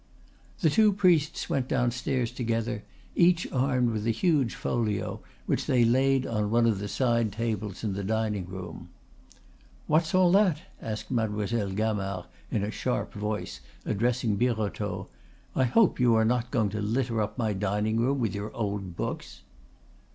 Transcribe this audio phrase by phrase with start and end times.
[0.61, 2.81] The two priests went downstairs together,
[3.15, 7.83] each armed with a huge folio which they laid on one of the side tables
[7.83, 8.89] in the dining room.
[9.85, 15.07] "What's all that?" asked Mademoiselle Gamard, in a sharp voice, addressing Birotteau.
[15.55, 18.95] "I hope you are not going to litter up my dining room with your old
[18.95, 19.41] books!"